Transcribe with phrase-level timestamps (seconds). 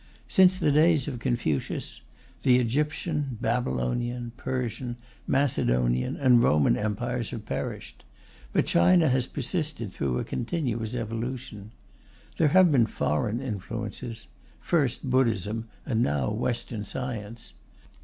[0.27, 2.01] Since the days of Confucius,
[2.41, 4.95] the Egyptian, Babylonian, Persian,
[5.27, 8.03] Macedonian, and Roman Empires have perished;
[8.51, 11.69] but China has persisted through a continuous evolution.
[12.37, 14.25] There have been foreign influences
[14.59, 17.53] first Buddhism, and now Western science.